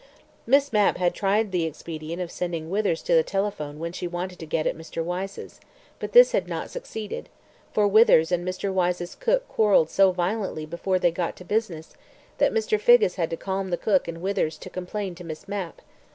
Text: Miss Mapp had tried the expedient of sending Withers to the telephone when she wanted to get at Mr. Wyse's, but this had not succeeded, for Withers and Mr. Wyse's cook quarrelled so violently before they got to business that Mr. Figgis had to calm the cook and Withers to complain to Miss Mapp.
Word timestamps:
Miss 0.47 0.73
Mapp 0.73 0.97
had 0.97 1.13
tried 1.13 1.51
the 1.51 1.65
expedient 1.65 2.23
of 2.23 2.31
sending 2.31 2.71
Withers 2.71 3.03
to 3.03 3.13
the 3.13 3.21
telephone 3.21 3.77
when 3.77 3.91
she 3.93 4.07
wanted 4.07 4.39
to 4.39 4.47
get 4.47 4.65
at 4.65 4.75
Mr. 4.75 5.03
Wyse's, 5.05 5.59
but 5.99 6.11
this 6.11 6.31
had 6.31 6.47
not 6.47 6.71
succeeded, 6.71 7.29
for 7.71 7.87
Withers 7.87 8.31
and 8.31 8.43
Mr. 8.43 8.73
Wyse's 8.73 9.13
cook 9.13 9.47
quarrelled 9.47 9.91
so 9.91 10.11
violently 10.11 10.65
before 10.65 10.97
they 10.97 11.11
got 11.11 11.35
to 11.35 11.45
business 11.45 11.93
that 12.39 12.51
Mr. 12.51 12.79
Figgis 12.81 13.17
had 13.17 13.29
to 13.29 13.37
calm 13.37 13.69
the 13.69 13.77
cook 13.77 14.07
and 14.07 14.23
Withers 14.23 14.57
to 14.57 14.71
complain 14.71 15.13
to 15.13 15.23
Miss 15.23 15.47
Mapp. 15.47 15.83